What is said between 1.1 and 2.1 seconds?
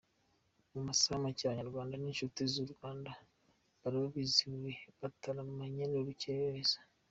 make, Abanyarwanda